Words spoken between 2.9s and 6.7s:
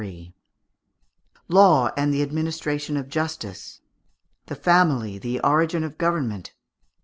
of Justice. The Family the Origin of Government.